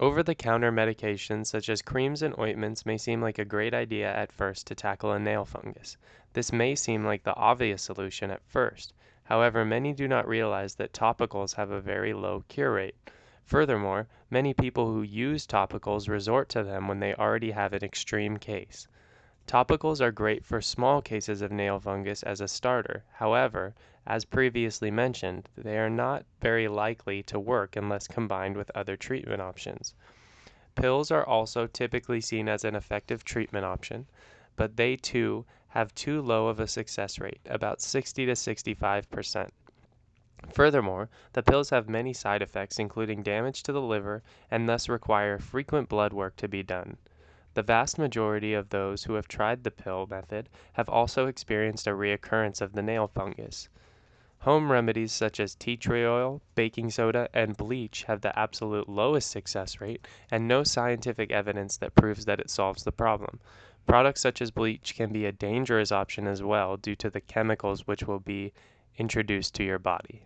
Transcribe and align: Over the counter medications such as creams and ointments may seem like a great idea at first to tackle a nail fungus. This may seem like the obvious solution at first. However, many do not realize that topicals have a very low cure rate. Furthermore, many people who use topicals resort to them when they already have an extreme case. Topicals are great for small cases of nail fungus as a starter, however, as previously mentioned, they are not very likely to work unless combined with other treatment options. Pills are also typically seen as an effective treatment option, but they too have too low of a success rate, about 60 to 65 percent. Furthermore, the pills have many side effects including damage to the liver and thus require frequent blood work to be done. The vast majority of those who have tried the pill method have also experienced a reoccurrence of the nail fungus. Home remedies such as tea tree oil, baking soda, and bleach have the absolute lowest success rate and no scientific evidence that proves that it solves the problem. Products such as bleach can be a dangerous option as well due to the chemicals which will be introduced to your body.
Over 0.00 0.22
the 0.22 0.34
counter 0.34 0.72
medications 0.72 1.48
such 1.48 1.68
as 1.68 1.82
creams 1.82 2.22
and 2.22 2.34
ointments 2.38 2.86
may 2.86 2.96
seem 2.96 3.20
like 3.20 3.38
a 3.38 3.44
great 3.44 3.74
idea 3.74 4.10
at 4.10 4.32
first 4.32 4.66
to 4.68 4.74
tackle 4.74 5.12
a 5.12 5.18
nail 5.18 5.44
fungus. 5.44 5.98
This 6.32 6.50
may 6.50 6.74
seem 6.74 7.04
like 7.04 7.24
the 7.24 7.36
obvious 7.36 7.82
solution 7.82 8.30
at 8.30 8.42
first. 8.42 8.94
However, 9.24 9.66
many 9.66 9.92
do 9.92 10.08
not 10.08 10.26
realize 10.26 10.76
that 10.76 10.94
topicals 10.94 11.56
have 11.56 11.70
a 11.70 11.80
very 11.80 12.14
low 12.14 12.42
cure 12.48 12.72
rate. 12.72 12.94
Furthermore, 13.44 14.08
many 14.30 14.54
people 14.54 14.86
who 14.86 15.02
use 15.02 15.46
topicals 15.46 16.08
resort 16.08 16.48
to 16.48 16.62
them 16.62 16.88
when 16.88 17.00
they 17.00 17.14
already 17.14 17.50
have 17.50 17.74
an 17.74 17.84
extreme 17.84 18.38
case. 18.38 18.88
Topicals 19.46 20.00
are 20.00 20.12
great 20.12 20.44
for 20.44 20.60
small 20.60 21.02
cases 21.02 21.42
of 21.42 21.50
nail 21.50 21.80
fungus 21.80 22.22
as 22.22 22.40
a 22.40 22.46
starter, 22.46 23.02
however, 23.14 23.74
as 24.06 24.24
previously 24.24 24.90
mentioned, 24.90 25.48
they 25.56 25.78
are 25.78 25.90
not 25.90 26.24
very 26.40 26.68
likely 26.68 27.22
to 27.24 27.40
work 27.40 27.74
unless 27.74 28.06
combined 28.06 28.56
with 28.56 28.70
other 28.74 28.96
treatment 28.96 29.42
options. 29.42 29.94
Pills 30.74 31.10
are 31.10 31.26
also 31.26 31.66
typically 31.66 32.20
seen 32.20 32.48
as 32.48 32.64
an 32.64 32.76
effective 32.76 33.24
treatment 33.24 33.64
option, 33.64 34.06
but 34.56 34.76
they 34.76 34.96
too 34.96 35.44
have 35.68 35.94
too 35.94 36.22
low 36.22 36.46
of 36.46 36.60
a 36.60 36.66
success 36.66 37.18
rate, 37.18 37.40
about 37.46 37.80
60 37.80 38.26
to 38.26 38.36
65 38.36 39.10
percent. 39.10 39.52
Furthermore, 40.50 41.08
the 41.32 41.42
pills 41.42 41.70
have 41.70 41.88
many 41.88 42.12
side 42.12 42.42
effects 42.42 42.78
including 42.78 43.22
damage 43.22 43.62
to 43.64 43.72
the 43.72 43.80
liver 43.80 44.22
and 44.50 44.68
thus 44.68 44.88
require 44.88 45.38
frequent 45.38 45.88
blood 45.88 46.12
work 46.12 46.36
to 46.36 46.48
be 46.48 46.62
done. 46.62 46.96
The 47.54 47.62
vast 47.62 47.98
majority 47.98 48.54
of 48.54 48.70
those 48.70 49.04
who 49.04 49.14
have 49.14 49.28
tried 49.28 49.62
the 49.62 49.70
pill 49.70 50.06
method 50.06 50.48
have 50.72 50.88
also 50.88 51.26
experienced 51.26 51.86
a 51.86 51.90
reoccurrence 51.90 52.62
of 52.62 52.72
the 52.72 52.82
nail 52.82 53.06
fungus. 53.06 53.68
Home 54.38 54.72
remedies 54.72 55.12
such 55.12 55.38
as 55.38 55.54
tea 55.54 55.76
tree 55.76 56.04
oil, 56.04 56.40
baking 56.54 56.90
soda, 56.90 57.28
and 57.34 57.56
bleach 57.56 58.04
have 58.04 58.22
the 58.22 58.36
absolute 58.38 58.88
lowest 58.88 59.30
success 59.30 59.80
rate 59.80 60.08
and 60.30 60.48
no 60.48 60.64
scientific 60.64 61.30
evidence 61.30 61.76
that 61.76 61.94
proves 61.94 62.24
that 62.24 62.40
it 62.40 62.50
solves 62.50 62.84
the 62.84 62.90
problem. 62.90 63.38
Products 63.86 64.22
such 64.22 64.40
as 64.40 64.50
bleach 64.50 64.96
can 64.96 65.12
be 65.12 65.26
a 65.26 65.32
dangerous 65.32 65.92
option 65.92 66.26
as 66.26 66.42
well 66.42 66.76
due 66.76 66.96
to 66.96 67.10
the 67.10 67.20
chemicals 67.20 67.86
which 67.86 68.04
will 68.04 68.20
be 68.20 68.52
introduced 68.96 69.54
to 69.54 69.64
your 69.64 69.78
body. 69.78 70.22